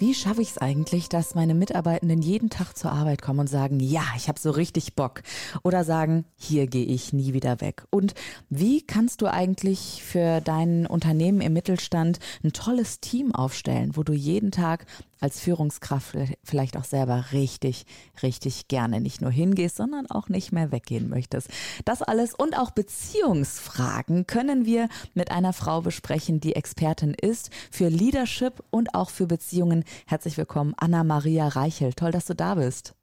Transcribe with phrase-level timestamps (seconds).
[0.00, 3.80] Wie schaffe ich es eigentlich, dass meine Mitarbeitenden jeden Tag zur Arbeit kommen und sagen,
[3.80, 5.20] ja, ich habe so richtig Bock
[5.62, 7.84] oder sagen, hier gehe ich nie wieder weg?
[7.90, 8.14] Und
[8.48, 14.14] wie kannst du eigentlich für dein Unternehmen im Mittelstand ein tolles Team aufstellen, wo du
[14.14, 14.86] jeden Tag
[15.20, 17.84] als Führungskraft vielleicht auch selber richtig,
[18.22, 21.48] richtig gerne nicht nur hingehst, sondern auch nicht mehr weggehen möchtest.
[21.84, 27.88] Das alles und auch Beziehungsfragen können wir mit einer Frau besprechen, die Expertin ist für
[27.88, 29.84] Leadership und auch für Beziehungen.
[30.06, 31.92] Herzlich willkommen, Anna-Maria Reichel.
[31.92, 32.94] Toll, dass du da bist.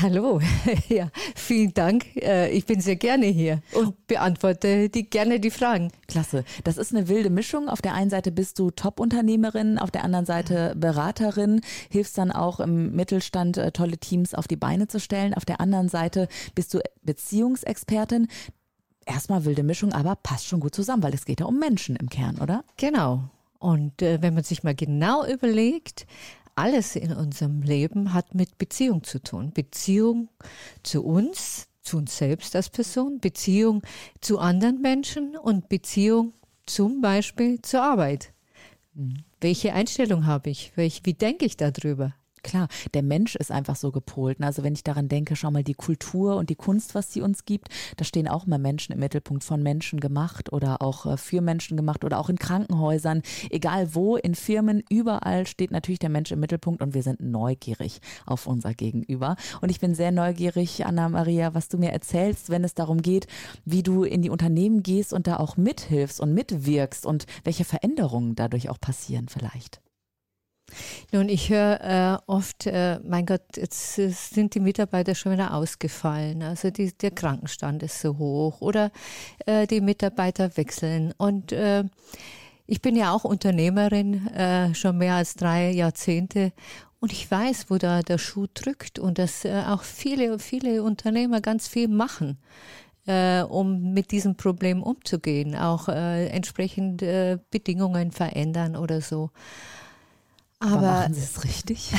[0.00, 0.40] Hallo,
[0.88, 2.04] ja, vielen Dank.
[2.16, 5.90] Äh, ich bin sehr gerne hier und beantworte die gerne die Fragen.
[6.06, 6.44] Klasse.
[6.62, 7.68] Das ist eine wilde Mischung.
[7.68, 12.60] Auf der einen Seite bist du Top-Unternehmerin, auf der anderen Seite Beraterin, hilfst dann auch
[12.60, 15.34] im Mittelstand äh, tolle Teams auf die Beine zu stellen.
[15.34, 18.28] Auf der anderen Seite bist du Beziehungsexpertin.
[19.04, 22.08] Erstmal wilde Mischung, aber passt schon gut zusammen, weil es geht ja um Menschen im
[22.08, 22.62] Kern, oder?
[22.76, 23.30] Genau.
[23.58, 26.06] Und äh, wenn man sich mal genau überlegt,
[26.54, 29.52] alles in unserem Leben hat mit Beziehung zu tun.
[29.52, 30.28] Beziehung
[30.82, 33.82] zu uns, zu uns selbst als Person, Beziehung
[34.20, 36.32] zu anderen Menschen und Beziehung
[36.66, 38.32] zum Beispiel zur Arbeit.
[38.94, 39.24] Mhm.
[39.40, 40.72] Welche Einstellung habe ich?
[40.76, 42.14] wie denke ich darüber?
[42.42, 44.38] Klar, der Mensch ist einfach so gepolt.
[44.40, 47.44] Also wenn ich daran denke, schau mal die Kultur und die Kunst, was sie uns
[47.44, 51.40] gibt, da stehen auch immer Menschen im Mittelpunkt von Menschen gemacht oder auch äh, für
[51.40, 56.30] Menschen gemacht oder auch in Krankenhäusern, egal wo, in Firmen, überall steht natürlich der Mensch
[56.32, 59.36] im Mittelpunkt und wir sind neugierig auf unser Gegenüber.
[59.60, 63.26] Und ich bin sehr neugierig, Anna-Maria, was du mir erzählst, wenn es darum geht,
[63.64, 68.34] wie du in die Unternehmen gehst und da auch mithilfst und mitwirkst und welche Veränderungen
[68.34, 69.80] dadurch auch passieren vielleicht.
[71.12, 76.42] Nun, ich höre äh, oft, äh, mein Gott, jetzt sind die Mitarbeiter schon wieder ausgefallen.
[76.42, 78.90] Also die, der Krankenstand ist so hoch oder
[79.46, 81.14] äh, die Mitarbeiter wechseln.
[81.16, 81.84] Und äh,
[82.66, 86.52] ich bin ja auch Unternehmerin, äh, schon mehr als drei Jahrzehnte.
[87.00, 91.40] Und ich weiß, wo da der Schuh drückt und dass äh, auch viele, viele Unternehmer
[91.40, 92.38] ganz viel machen
[93.10, 96.98] um mit diesem Problem umzugehen, auch entsprechend
[97.50, 99.30] Bedingungen verändern oder so.
[100.60, 101.92] Aber, Aber machen Sie es richtig?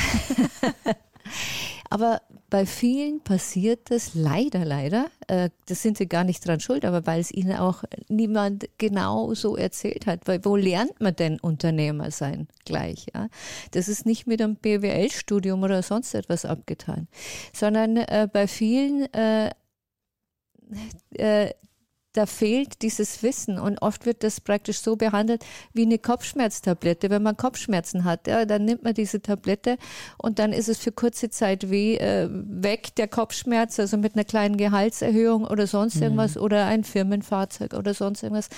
[1.90, 5.10] aber bei vielen passiert das leider, leider.
[5.28, 9.34] Äh, das sind sie gar nicht dran schuld, aber weil es ihnen auch niemand genau
[9.34, 10.26] so erzählt hat.
[10.26, 13.06] Weil wo lernt man denn Unternehmer sein gleich?
[13.14, 13.28] Ja?
[13.70, 17.08] Das ist nicht mit einem BWL-Studium oder sonst etwas abgetan,
[17.52, 19.50] sondern äh, bei vielen äh,
[22.12, 27.08] da fehlt dieses Wissen und oft wird das praktisch so behandelt wie eine Kopfschmerztablette.
[27.10, 29.76] Wenn man Kopfschmerzen hat, ja, dann nimmt man diese Tablette
[30.18, 34.24] und dann ist es für kurze Zeit wie äh, weg der Kopfschmerz, also mit einer
[34.24, 36.02] kleinen Gehaltserhöhung oder sonst mhm.
[36.02, 38.48] irgendwas oder ein Firmenfahrzeug oder sonst irgendwas.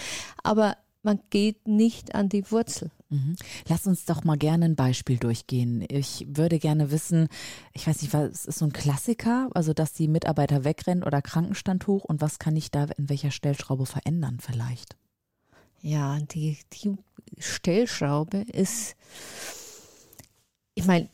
[0.43, 2.91] Aber man geht nicht an die Wurzel.
[3.11, 3.37] Mhm.
[3.69, 5.85] Lass uns doch mal gerne ein Beispiel durchgehen.
[5.89, 7.29] Ich würde gerne wissen,
[7.73, 11.87] ich weiß nicht, was ist so ein Klassiker, also dass die Mitarbeiter wegrennen oder Krankenstand
[11.87, 14.97] hoch und was kann ich da in welcher Stellschraube verändern vielleicht?
[15.81, 16.97] Ja, die, die
[17.39, 18.95] Stellschraube ist,
[20.75, 21.09] ich meine,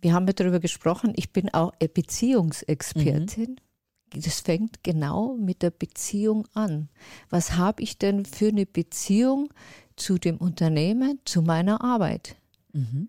[0.00, 3.50] wir haben ja darüber gesprochen, ich bin auch Beziehungsexpertin.
[3.50, 3.71] Mhm
[4.14, 6.88] das fängt genau mit der Beziehung an.
[7.30, 9.48] Was habe ich denn für eine Beziehung
[9.96, 12.36] zu dem Unternehmen, zu meiner Arbeit?
[12.72, 13.08] Mhm.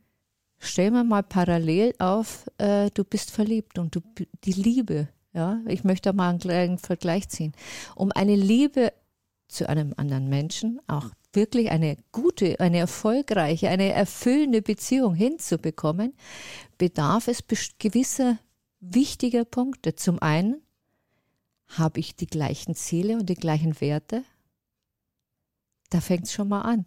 [0.60, 4.02] Stellen wir mal parallel auf, äh, du bist verliebt und du,
[4.46, 7.54] die Liebe, ja, ich möchte mal einen kleinen Vergleich ziehen.
[7.96, 8.94] Um eine Liebe
[9.48, 16.14] zu einem anderen Menschen, auch wirklich eine gute, eine erfolgreiche, eine erfüllende Beziehung hinzubekommen,
[16.78, 17.44] bedarf es
[17.80, 18.38] gewisser
[18.80, 19.96] wichtiger Punkte.
[19.96, 20.63] Zum einen
[21.68, 24.24] habe ich die gleichen Ziele und die gleichen Werte?
[25.90, 26.86] Da fängt es schon mal an.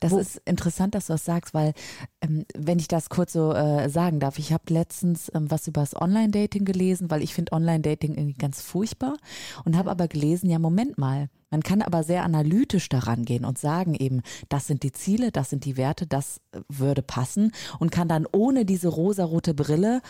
[0.00, 0.18] Das Wo?
[0.18, 1.74] ist interessant, dass du das sagst, weil
[2.20, 5.80] ähm, wenn ich das kurz so äh, sagen darf, ich habe letztens ähm, was über
[5.80, 9.16] das Online-Dating gelesen, weil ich finde Online-Dating irgendwie ganz furchtbar
[9.64, 13.58] und habe aber gelesen, ja Moment mal, man kann aber sehr analytisch daran gehen und
[13.58, 17.92] sagen eben, das sind die Ziele, das sind die Werte, das äh, würde passen und
[17.92, 20.02] kann dann ohne diese rosarote Brille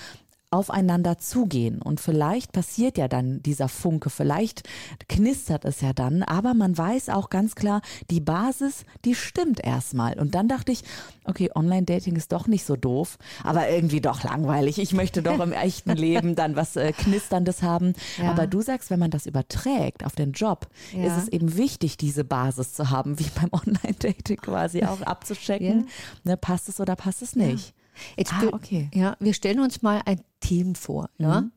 [0.50, 1.81] aufeinander zugehen.
[1.81, 4.69] Und vielleicht passiert ja dann dieser Funke, vielleicht
[5.08, 10.19] knistert es ja dann, aber man weiß auch ganz klar, die Basis, die stimmt erstmal.
[10.19, 10.82] Und dann dachte ich,
[11.25, 14.79] okay, Online-Dating ist doch nicht so doof, aber irgendwie doch langweilig.
[14.79, 17.94] Ich möchte doch im echten Leben dann was äh, Knisterndes haben.
[18.19, 18.32] Ja.
[18.32, 21.06] Aber du sagst, wenn man das überträgt auf den Job, ja.
[21.06, 25.87] ist es eben wichtig, diese Basis zu haben, wie beim Online-Dating quasi auch abzuchecken.
[26.25, 26.32] Ja.
[26.32, 27.73] Ne, passt es oder passt es nicht?
[28.17, 28.91] Jetzt ah, okay.
[28.94, 31.11] Ja, wir stellen uns mal ein Team vor.
[31.19, 31.25] Mhm.
[31.25, 31.50] Ja?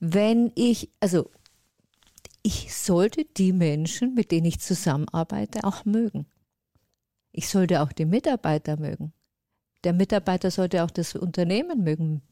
[0.00, 1.30] Wenn ich, also
[2.42, 6.26] ich sollte die Menschen, mit denen ich zusammenarbeite, auch mögen.
[7.32, 9.12] Ich sollte auch die Mitarbeiter mögen.
[9.84, 12.22] Der Mitarbeiter sollte auch das Unternehmen mögen,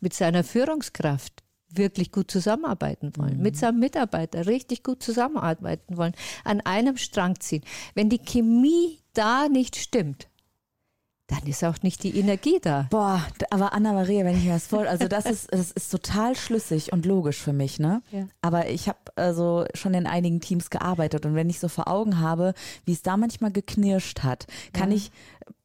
[0.00, 3.42] mit seiner Führungskraft wirklich gut zusammenarbeiten wollen, mhm.
[3.42, 6.14] mit seinem Mitarbeiter richtig gut zusammenarbeiten wollen,
[6.44, 7.62] an einem Strang ziehen.
[7.94, 10.28] Wenn die Chemie da nicht stimmt,
[11.32, 12.86] dann ist auch nicht die Energie da.
[12.90, 16.92] Boah, aber Anna-Maria, wenn ich mir das voll, also das ist, das ist total schlüssig
[16.92, 18.02] und logisch für mich, ne?
[18.10, 18.26] Ja.
[18.42, 22.20] Aber ich habe also schon in einigen Teams gearbeitet und wenn ich so vor Augen
[22.20, 24.98] habe, wie es da manchmal geknirscht hat, kann ja.
[24.98, 25.10] ich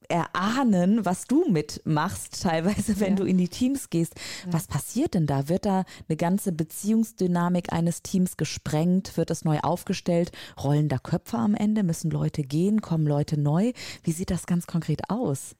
[0.09, 3.15] erahnen, was du mitmachst, teilweise, wenn ja.
[3.15, 4.15] du in die Teams gehst.
[4.45, 4.54] Ja.
[4.54, 5.50] Was passiert denn da?
[5.50, 9.18] Wird da eine ganze Beziehungsdynamik eines Teams gesprengt?
[9.18, 10.31] Wird es neu aufgestellt?
[10.62, 11.83] Rollen da Köpfe am Ende?
[11.83, 12.81] Müssen Leute gehen?
[12.81, 13.74] Kommen Leute neu?
[14.04, 15.56] Wie sieht das ganz konkret aus?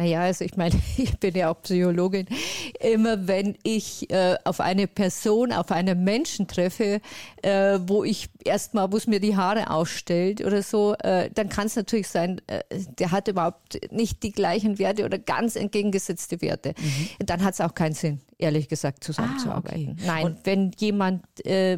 [0.00, 2.26] Naja, also ich meine, ich bin ja auch Psychologin.
[2.80, 7.02] Immer wenn ich äh, auf eine Person, auf einen Menschen treffe,
[7.42, 11.66] äh, wo ich erstmal, wo es mir die Haare ausstellt oder so, äh, dann kann
[11.66, 12.62] es natürlich sein, äh,
[12.98, 16.72] der hat überhaupt nicht die gleichen Werte oder ganz entgegengesetzte Werte.
[16.78, 17.26] Mhm.
[17.26, 19.88] Dann hat es auch keinen Sinn, ehrlich gesagt, zusammenzuarbeiten.
[19.88, 20.06] Ah, okay.
[20.06, 21.76] Nein, Und wenn jemand äh,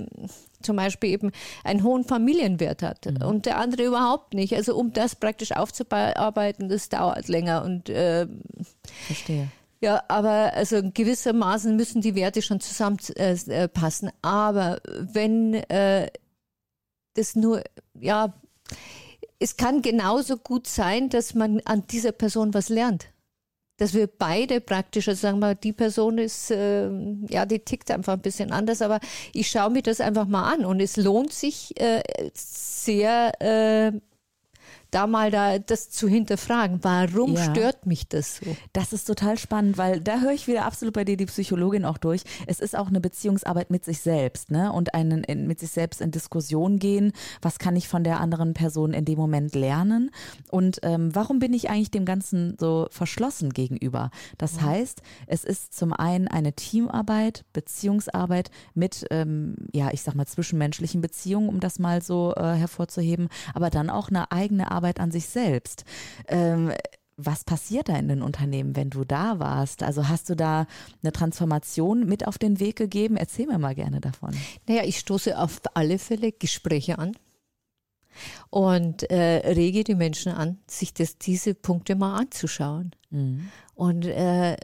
[0.63, 1.33] zum Beispiel eben
[1.65, 3.23] einen hohen Familienwert hat mhm.
[3.23, 4.55] und der andere überhaupt nicht.
[4.55, 8.27] Also um das praktisch aufzuarbeiten, das dauert länger und äh,
[9.07, 9.49] verstehe.
[9.81, 14.09] Ja, aber also gewissermaßen müssen die Werte schon zusammenpassen.
[14.09, 16.09] Äh, aber wenn äh,
[17.15, 17.65] das nur,
[18.01, 18.33] ja,
[19.41, 23.09] es kann genauso gut sein, dass man an dieser Person was lernt
[23.77, 26.89] dass wir beide praktisch, also sagen wir, die Person ist, äh,
[27.29, 29.01] ja, die tickt einfach ein bisschen anders, aber
[29.33, 32.03] ich schaue mir das einfach mal an und es lohnt sich äh,
[32.35, 33.93] sehr, äh,
[34.93, 36.79] da mal da das zu hinterfragen.
[36.83, 37.51] Warum ja.
[37.51, 38.57] stört mich das so?
[38.73, 41.99] Das ist total spannend, weil da höre ich wieder absolut bei dir die Psychologin auch
[41.99, 42.23] durch.
[42.47, 44.71] Es ist auch eine Beziehungsarbeit mit sich selbst, ne?
[44.71, 47.13] Und einen in, mit sich selbst in Diskussion gehen.
[47.41, 50.11] Was kann ich von der anderen Person in dem Moment lernen?
[50.51, 54.11] Und ähm, warum bin ich eigentlich dem Ganzen so verschlossen gegenüber?
[54.37, 54.63] Das ja.
[54.63, 61.01] heißt, es ist zum einen eine Teamarbeit, Beziehungsarbeit mit, ähm, ja, ich sag mal, zwischenmenschlichen
[61.01, 65.13] Beziehungen, um das mal so äh, hervorzuheben, aber dann auch eine eigene Arbeit Arbeit an
[65.13, 65.85] sich selbst.
[66.27, 66.73] Ähm,
[67.17, 69.85] was passiert da in den Unternehmen, wenn du da warst?
[69.85, 70.67] Also hast du da
[71.03, 73.17] eine Transformation mit auf den Weg gegeben?
[73.17, 74.35] Erzähl mir mal gerne davon.
[74.67, 77.13] Naja, ich stoße auf alle Fälle Gespräche an
[78.51, 82.93] und äh, rege die Menschen an, sich das, diese Punkte mal anzuschauen.
[83.11, 83.49] Mhm.
[83.75, 84.57] Und äh,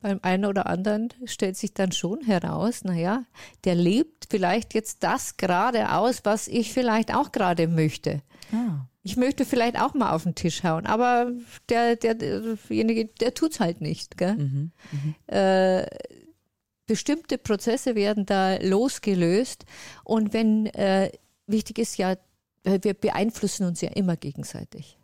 [0.00, 3.24] beim einen oder anderen stellt sich dann schon heraus, naja,
[3.64, 8.20] der lebt vielleicht jetzt das gerade aus, was ich vielleicht auch gerade möchte.
[8.54, 8.88] Ah.
[9.02, 11.30] Ich möchte vielleicht auch mal auf den Tisch hauen, aber
[11.68, 14.16] der, der, derjenige, der tut's halt nicht.
[14.16, 14.36] Gell?
[14.36, 14.72] Mhm,
[15.28, 15.36] mh.
[15.36, 15.86] äh,
[16.86, 19.64] bestimmte Prozesse werden da losgelöst
[20.04, 21.10] und wenn äh,
[21.46, 22.16] wichtig ist ja,
[22.62, 24.98] wir beeinflussen uns ja immer gegenseitig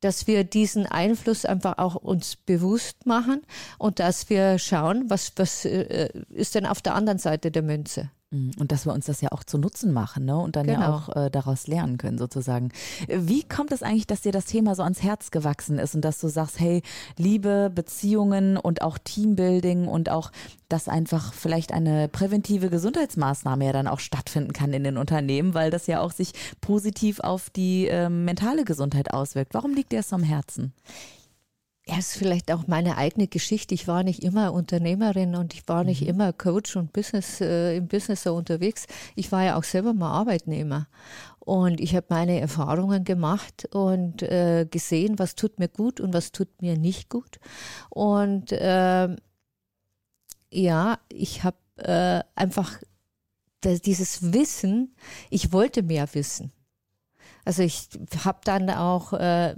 [0.00, 3.42] dass wir diesen Einfluss einfach auch uns bewusst machen
[3.78, 8.10] und dass wir schauen, was, was äh, ist denn auf der anderen Seite der Münze.
[8.30, 8.52] Mhm.
[8.58, 10.36] Und dass wir uns das ja auch zu Nutzen machen ne?
[10.36, 10.80] und dann genau.
[10.80, 12.70] ja auch äh, daraus lernen können sozusagen.
[13.08, 16.20] Wie kommt es eigentlich, dass dir das Thema so ans Herz gewachsen ist und dass
[16.20, 16.82] du sagst, hey,
[17.16, 20.30] Liebe, Beziehungen und auch Teambuilding und auch,
[20.68, 25.70] dass einfach vielleicht eine präventive Gesundheitsmaßnahme ja dann auch stattfinden kann in den Unternehmen, weil
[25.70, 29.54] das ja auch sich positiv auf die äh, mentale Gesundheit auswirkt.
[29.54, 30.74] Warum liegt dir das so am Herzen?
[31.88, 33.74] Ja, ist vielleicht auch meine eigene Geschichte.
[33.74, 36.08] Ich war nicht immer Unternehmerin und ich war nicht mhm.
[36.08, 38.86] immer Coach und Business äh, im Business so unterwegs.
[39.16, 40.86] Ich war ja auch selber mal Arbeitnehmer
[41.38, 46.30] und ich habe meine Erfahrungen gemacht und äh, gesehen, was tut mir gut und was
[46.30, 47.40] tut mir nicht gut.
[47.88, 49.08] Und äh,
[50.50, 52.78] ja, ich habe äh, einfach
[53.62, 54.94] das, dieses Wissen.
[55.30, 56.52] Ich wollte mehr wissen.
[57.46, 57.88] Also ich
[58.24, 59.56] habe dann auch äh,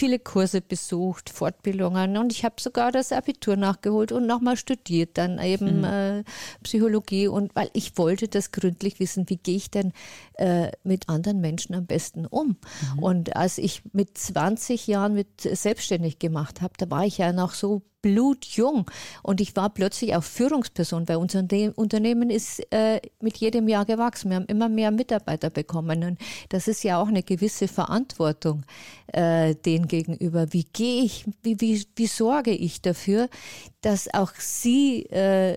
[0.00, 5.38] viele Kurse besucht, Fortbildungen und ich habe sogar das Abitur nachgeholt und nochmal studiert, dann
[5.38, 5.84] eben mhm.
[5.84, 6.24] äh,
[6.62, 9.92] Psychologie und weil ich wollte das gründlich wissen, wie gehe ich denn
[10.38, 12.56] äh, mit anderen Menschen am besten um.
[12.94, 12.98] Mhm.
[12.98, 17.52] Und als ich mit 20 Jahren mit selbstständig gemacht habe, da war ich ja noch
[17.52, 18.90] so blutjung
[19.22, 21.40] und ich war plötzlich auch Führungsperson, weil unser
[21.76, 24.30] Unternehmen ist äh, mit jedem Jahr gewachsen.
[24.30, 28.64] Wir haben immer mehr Mitarbeiter bekommen und das ist ja auch eine gewisse Verantwortung
[29.08, 30.52] äh, denen gegenüber.
[30.52, 33.28] Wie gehe ich, wie, wie, wie sorge ich dafür,
[33.82, 35.56] dass auch sie äh,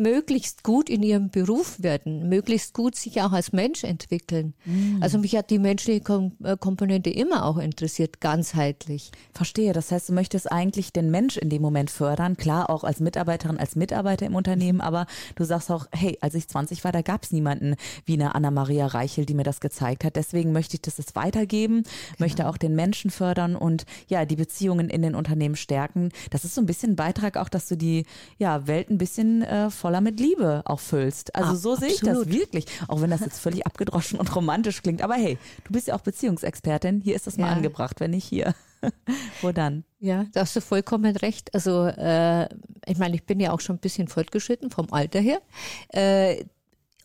[0.00, 4.54] möglichst gut in ihrem Beruf werden, möglichst gut sich auch als Mensch entwickeln.
[4.64, 4.98] Mhm.
[5.00, 9.12] Also mich hat die menschliche Kom äh, Komponente immer auch interessiert, ganzheitlich.
[9.32, 9.72] Verstehe.
[9.72, 13.58] Das heißt, du möchtest eigentlich den Mensch in dem Moment fördern, klar auch als Mitarbeiterin,
[13.58, 17.24] als Mitarbeiter im Unternehmen, aber du sagst auch, hey, als ich 20 war, da gab
[17.24, 20.16] es niemanden wie eine Anna-Maria Reichel, die mir das gezeigt hat.
[20.16, 22.16] Deswegen möchte ich das jetzt weitergeben, genau.
[22.18, 26.10] möchte auch den Menschen fördern und ja, die Beziehungen in den Unternehmen stärken.
[26.30, 28.06] Das ist so ein bisschen ein Beitrag auch, dass du die
[28.38, 31.34] ja, Welt ein bisschen äh, voller mit Liebe auch füllst.
[31.34, 32.66] Also ah, so sehe ich das wirklich.
[32.86, 35.02] Auch wenn das jetzt völlig abgedroschen und romantisch klingt.
[35.02, 37.00] Aber hey, du bist ja auch Beziehungsexpertin.
[37.00, 37.46] Hier ist das ja.
[37.46, 38.54] mal angebracht, wenn nicht hier.
[39.42, 39.82] Wo dann?
[39.98, 41.52] Ja, da hast du vollkommen recht.
[41.54, 42.44] Also äh,
[42.86, 45.42] ich meine, ich bin ja auch schon ein bisschen fortgeschritten vom Alter her.
[45.88, 46.44] Äh,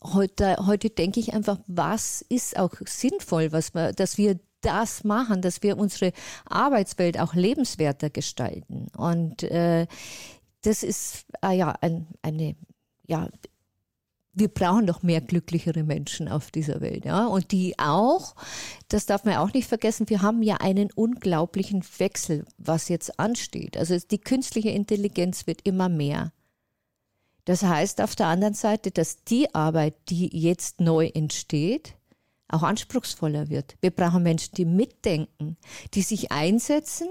[0.03, 5.41] heute, heute denke ich einfach, was ist auch sinnvoll, was wir, dass wir das machen,
[5.41, 6.11] dass wir unsere
[6.45, 8.87] Arbeitswelt auch lebenswerter gestalten.
[8.95, 9.87] Und äh,
[10.65, 12.55] das ist ah ja ein, eine
[13.07, 13.29] ja
[14.35, 17.25] wir brauchen doch mehr glücklichere Menschen auf dieser Welt, ja.
[17.25, 18.35] Und die auch,
[18.89, 23.77] das darf man auch nicht vergessen, wir haben ja einen unglaublichen Wechsel, was jetzt ansteht.
[23.77, 26.33] Also die künstliche Intelligenz wird immer mehr.
[27.45, 31.95] Das heißt auf der anderen Seite, dass die Arbeit, die jetzt neu entsteht,
[32.49, 33.75] auch anspruchsvoller wird.
[33.81, 35.57] Wir brauchen Menschen, die mitdenken,
[35.93, 37.07] die sich einsetzen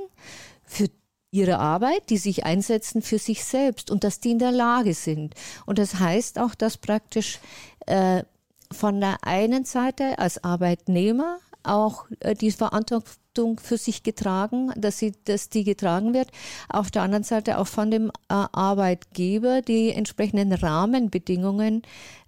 [0.65, 0.91] für
[1.35, 5.35] ihre Arbeit, die sich einsetzen für sich selbst und dass die in der Lage sind.
[5.67, 7.41] Und das heißt auch, dass praktisch
[7.87, 8.23] äh,
[8.71, 15.13] von der einen Seite als Arbeitnehmer auch äh, die Verantwortung für sich getragen, dass sie,
[15.25, 16.31] dass die getragen wird.
[16.69, 18.13] Auf der anderen Seite auch von dem äh,
[18.53, 21.83] Arbeitgeber die entsprechenden Rahmenbedingungen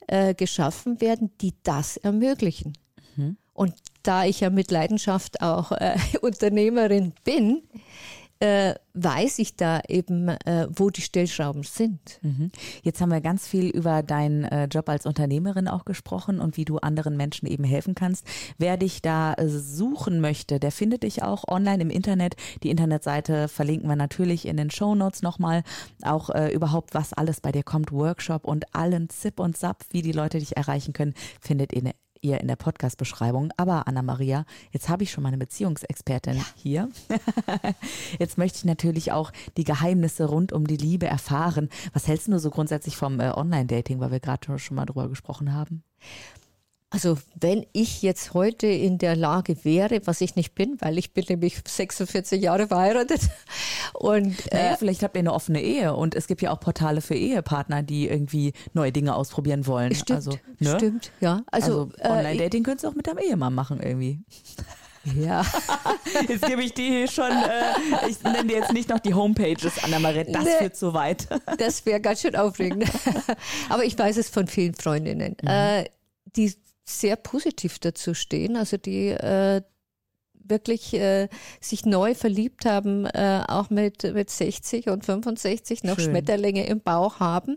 [0.08, 2.76] äh, geschaffen werden, die das ermöglichen.
[3.14, 3.36] Mhm.
[3.52, 7.62] Und da ich ja mit Leidenschaft auch äh, Unternehmerin bin,
[8.40, 12.18] äh, weiß ich da eben, äh, wo die Stellschrauben sind.
[12.22, 12.50] Mhm.
[12.82, 16.64] Jetzt haben wir ganz viel über deinen äh, Job als Unternehmerin auch gesprochen und wie
[16.64, 18.26] du anderen Menschen eben helfen kannst.
[18.58, 22.36] Wer dich da äh, suchen möchte, der findet dich auch online im Internet.
[22.62, 25.62] Die Internetseite verlinken wir natürlich in den Show Notes nochmal.
[26.02, 30.02] Auch äh, überhaupt, was alles bei dir kommt, Workshop und allen Zip und Zap, wie
[30.02, 31.82] die Leute dich erreichen können, findet ihr
[32.26, 33.52] ihr in der Podcast-Beschreibung.
[33.56, 36.44] Aber Anna-Maria, jetzt habe ich schon meine Beziehungsexpertin ja.
[36.56, 36.88] hier.
[38.18, 41.68] jetzt möchte ich natürlich auch die Geheimnisse rund um die Liebe erfahren.
[41.92, 45.54] Was hältst du so grundsätzlich vom äh, Online-Dating, weil wir gerade schon mal drüber gesprochen
[45.54, 45.82] haben?
[46.96, 51.12] Also wenn ich jetzt heute in der Lage wäre, was ich nicht bin, weil ich
[51.12, 53.20] bin nämlich 46 Jahre verheiratet
[53.92, 57.02] und naja, äh, vielleicht habt ihr eine offene Ehe und es gibt ja auch Portale
[57.02, 59.94] für Ehepartner, die irgendwie neue Dinge ausprobieren wollen.
[59.94, 60.74] Stimmt, also, ne?
[60.74, 61.42] stimmt, ja.
[61.50, 64.24] Also, also Online-Dating äh, könntest du auch mit deinem Ehemann machen irgendwie.
[65.04, 65.44] Ja.
[66.28, 69.84] Jetzt gebe ich dir hier schon, äh, ich nenne dir jetzt nicht noch die Homepages,
[69.84, 71.28] Anna-Marie, das nee, führt zu weit.
[71.58, 72.90] Das wäre ganz schön aufregend.
[73.68, 75.36] Aber ich weiß es von vielen Freundinnen.
[75.42, 75.48] Mhm.
[75.48, 75.84] Äh,
[76.36, 76.54] die
[76.88, 79.62] sehr positiv dazu stehen, also die äh,
[80.48, 81.28] wirklich äh,
[81.60, 86.10] sich neu verliebt haben, äh, auch mit, mit 60 und 65 noch Schön.
[86.10, 87.56] Schmetterlinge im Bauch haben.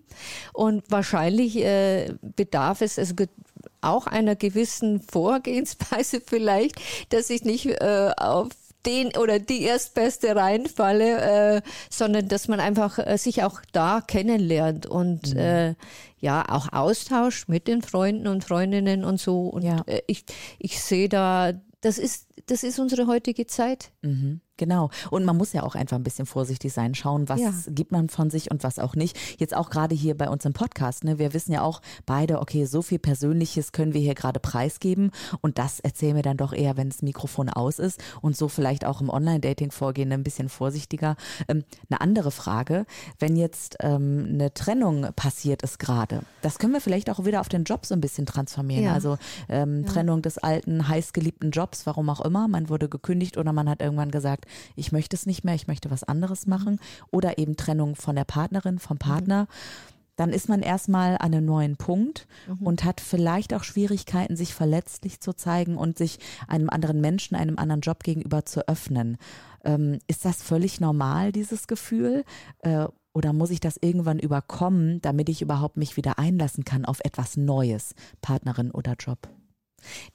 [0.54, 3.14] Und wahrscheinlich äh, bedarf es also
[3.82, 6.76] auch einer gewissen Vorgehensweise vielleicht,
[7.10, 8.50] dass ich nicht äh, auf
[8.86, 14.86] den oder die erstbeste reinfalle, äh, sondern dass man einfach äh, sich auch da kennenlernt
[14.86, 15.40] und mhm.
[15.40, 15.76] äh,
[16.20, 19.48] ja auch Austausch mit den Freunden und Freundinnen und so.
[19.48, 19.82] Und ja.
[19.86, 20.26] äh, ich,
[20.58, 23.92] ich sehe da, das ist, das ist unsere heutige Zeit.
[24.02, 24.42] Mhm.
[24.60, 24.90] Genau.
[25.10, 27.54] Und man muss ja auch einfach ein bisschen vorsichtig sein, schauen, was ja.
[27.70, 29.18] gibt man von sich und was auch nicht.
[29.40, 31.06] Jetzt auch gerade hier bei uns im Podcast.
[31.06, 31.18] Ne?
[31.18, 35.12] Wir wissen ja auch beide, okay, so viel Persönliches können wir hier gerade preisgeben.
[35.40, 38.04] Und das erzählen wir dann doch eher, wenn das Mikrofon aus ist.
[38.22, 41.16] Und so vielleicht auch im Online-Dating vorgehen, ein bisschen vorsichtiger.
[41.48, 42.86] Ähm, eine andere Frage,
[43.18, 47.48] wenn jetzt ähm, eine Trennung passiert ist gerade, das können wir vielleicht auch wieder auf
[47.48, 48.84] den Job so ein bisschen transformieren.
[48.84, 48.94] Ja.
[48.94, 49.18] Also
[49.48, 49.94] ähm, ja.
[49.94, 52.29] Trennung des alten, heißgeliebten Jobs, warum auch immer.
[52.30, 54.46] Man wurde gekündigt oder man hat irgendwann gesagt,
[54.76, 56.80] ich möchte es nicht mehr, ich möchte was anderes machen
[57.12, 59.48] oder eben Trennung von der Partnerin, vom Partner.
[60.16, 62.68] Dann ist man erstmal an einem neuen Punkt mhm.
[62.68, 67.58] und hat vielleicht auch Schwierigkeiten, sich verletzlich zu zeigen und sich einem anderen Menschen, einem
[67.58, 69.18] anderen Job gegenüber zu öffnen.
[69.64, 72.26] Ähm, ist das völlig normal, dieses Gefühl?
[72.64, 77.00] Äh, oder muss ich das irgendwann überkommen, damit ich überhaupt mich wieder einlassen kann auf
[77.04, 79.30] etwas Neues, Partnerin oder Job?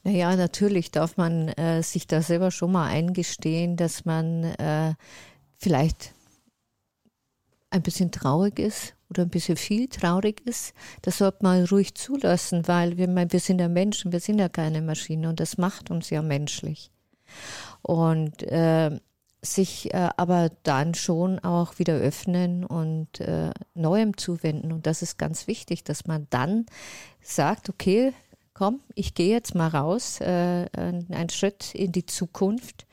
[0.02, 4.94] Naja, natürlich darf man äh, sich da selber schon mal eingestehen, dass man äh,
[5.58, 6.14] vielleicht
[7.70, 12.66] ein bisschen traurig ist oder ein bisschen viel traurig ist, das sollte man ruhig zulassen,
[12.68, 16.10] weil wir, wir sind ja Menschen, wir sind ja keine Maschine und das macht uns
[16.10, 16.90] ja menschlich.
[17.82, 18.98] Und äh,
[19.44, 24.72] sich äh, aber dann schon auch wieder öffnen und äh, Neuem zuwenden.
[24.72, 26.66] Und das ist ganz wichtig, dass man dann
[27.20, 28.12] sagt, okay,
[28.54, 32.86] komm, ich gehe jetzt mal raus, äh, ein Schritt in die Zukunft.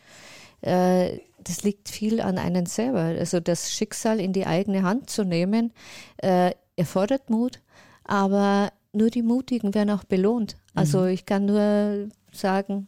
[0.61, 2.99] Äh, das liegt viel an einem selber.
[3.01, 5.73] Also das Schicksal in die eigene Hand zu nehmen,
[6.17, 7.59] äh, erfordert Mut,
[8.03, 10.57] aber nur die Mutigen werden auch belohnt.
[10.73, 11.07] Also mhm.
[11.09, 12.87] ich kann nur sagen,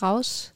[0.00, 0.54] raus.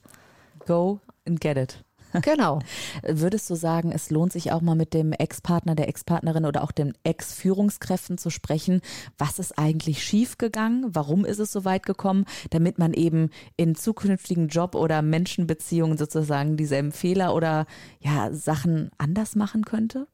[0.66, 1.84] Go and get it.
[2.22, 2.60] Genau.
[3.02, 6.72] Würdest du sagen, es lohnt sich auch mal mit dem Ex-Partner, der Ex-Partnerin oder auch
[6.72, 8.80] den Ex-Führungskräften zu sprechen?
[9.18, 10.94] Was ist eigentlich schiefgegangen?
[10.94, 12.26] Warum ist es so weit gekommen?
[12.50, 17.66] Damit man eben in zukünftigen Job- oder Menschenbeziehungen sozusagen dieselben Fehler oder
[18.00, 20.06] ja, Sachen anders machen könnte?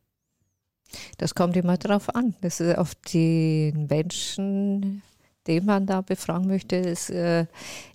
[1.18, 2.34] Das kommt immer darauf an.
[2.40, 5.02] Das ist auf die Menschen
[5.48, 7.46] den man da befragen möchte, ist, äh,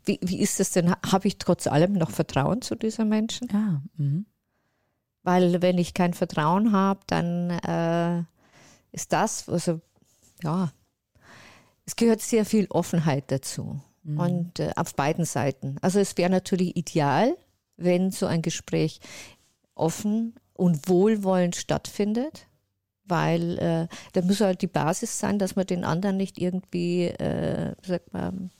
[0.03, 0.91] wie, wie ist es denn?
[0.91, 3.47] Habe ich trotz allem noch Vertrauen zu dieser Menschen?
[3.51, 3.81] Ja.
[3.97, 4.25] Mhm.
[5.21, 8.23] Weil wenn ich kein Vertrauen habe, dann äh,
[8.91, 9.79] ist das, also
[10.43, 10.71] ja,
[11.85, 13.79] es gehört sehr viel Offenheit dazu.
[14.03, 14.19] Mhm.
[14.19, 15.77] Und äh, auf beiden Seiten.
[15.81, 17.37] Also es wäre natürlich ideal,
[17.77, 18.99] wenn so ein Gespräch
[19.75, 22.47] offen und wohlwollend stattfindet
[23.05, 27.73] weil äh, da muss halt die Basis sein, dass man den anderen nicht irgendwie, äh,
[27.81, 28.51] sagt man,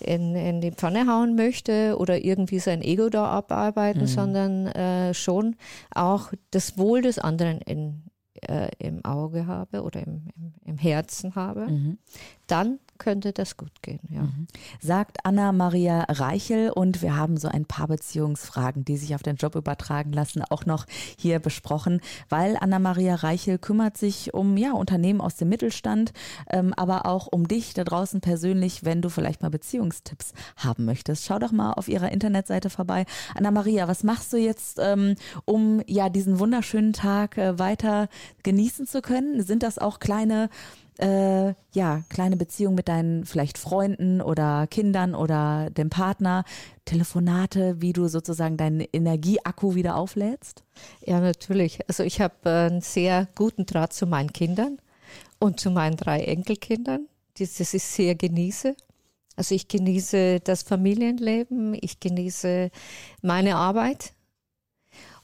[0.00, 4.06] in, in die Pfanne hauen möchte oder irgendwie sein Ego da abarbeiten, mhm.
[4.06, 5.56] sondern äh, schon
[5.94, 8.02] auch das Wohl des anderen in,
[8.48, 11.98] äh, im Auge habe oder im, im, im Herzen habe, mhm.
[12.46, 14.20] dann könnte das gut gehen, ja.
[14.20, 14.46] Mhm.
[14.78, 19.56] Sagt Anna-Maria Reichel und wir haben so ein paar Beziehungsfragen, die sich auf den Job
[19.56, 25.36] übertragen lassen, auch noch hier besprochen, weil Anna-Maria Reichel kümmert sich um ja, Unternehmen aus
[25.36, 26.12] dem Mittelstand,
[26.50, 31.24] ähm, aber auch um dich da draußen persönlich, wenn du vielleicht mal Beziehungstipps haben möchtest.
[31.24, 33.06] Schau doch mal auf ihrer Internetseite vorbei.
[33.34, 35.16] Anna-Maria, was machst du jetzt, ähm,
[35.46, 38.08] um ja diesen wunderschönen Tag äh, weiter
[38.42, 39.42] genießen zu können?
[39.42, 40.50] Sind das auch kleine
[41.00, 46.44] äh, ja, kleine Beziehung mit deinen vielleicht Freunden oder Kindern oder dem Partner,
[46.84, 50.64] Telefonate, wie du sozusagen deinen Energieakku wieder auflädst?
[51.04, 51.80] Ja, natürlich.
[51.88, 54.78] Also ich habe einen sehr guten Draht zu meinen Kindern
[55.38, 58.76] und zu meinen drei Enkelkindern, die ich sehr genieße.
[59.36, 62.70] Also ich genieße das Familienleben, ich genieße
[63.22, 64.12] meine Arbeit,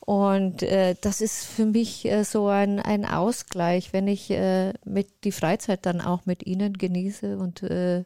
[0.07, 5.25] und äh, das ist für mich äh, so ein, ein Ausgleich, wenn ich äh, mit
[5.25, 8.05] die Freizeit dann auch mit ihnen genieße und äh,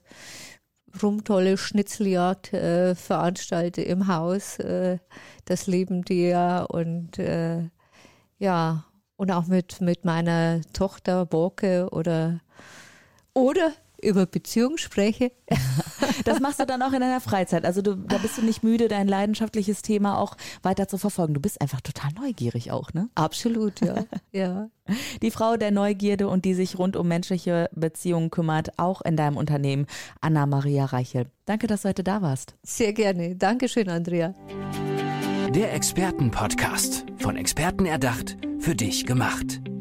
[1.03, 4.59] rumtolle Schnitzeljagd äh, veranstalte im Haus.
[4.61, 4.97] Äh,
[5.45, 7.69] das lieben die ja und äh,
[8.39, 8.87] ja,
[9.17, 12.41] und auch mit, mit meiner Tochter Borke oder
[13.35, 15.33] oder über Beziehung spreche.
[16.25, 17.65] Das machst du dann auch in deiner Freizeit.
[17.65, 21.35] Also du, da bist du nicht müde, dein leidenschaftliches Thema auch weiter zu verfolgen.
[21.35, 23.09] Du bist einfach total neugierig auch, ne?
[23.15, 24.05] Absolut, ja.
[24.33, 24.69] ja.
[25.23, 29.37] Die Frau der Neugierde und die sich rund um menschliche Beziehungen kümmert, auch in deinem
[29.37, 29.87] Unternehmen,
[30.21, 31.27] Anna-Maria Reichel.
[31.47, 32.55] Danke, dass du heute da warst.
[32.63, 33.37] Sehr gerne.
[33.37, 34.35] Dankeschön, Andrea.
[35.51, 37.07] Der Expertenpodcast.
[37.19, 39.61] Von Experten erdacht, für dich gemacht.